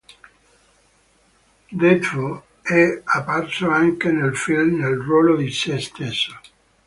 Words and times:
Redfoo 1.79 2.41
è 2.63 3.01
apparso 3.03 3.69
anche 3.69 4.09
nel 4.11 4.35
film 4.35 4.79
nel 4.79 4.95
ruolo 4.97 5.35
di 5.37 5.51
sé 5.51 5.79
stesso. 5.79 6.33